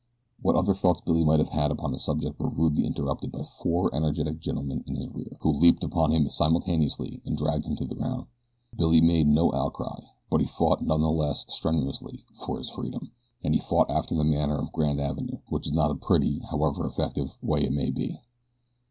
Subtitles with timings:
[0.41, 3.93] What other thoughts Billy might have had upon the subject were rudely interrupted by four
[3.93, 7.93] energetic gentlemen in his rear, who leaped upon him simultaneously and dragged him to the
[7.93, 8.25] ground.
[8.75, 9.99] Billy made no outcry;
[10.31, 13.11] but he fought none the less strenuously for his freedom,
[13.43, 16.87] and he fought after the manner of Grand Avenue, which is not a pretty, however
[16.87, 18.19] effective, way it may be.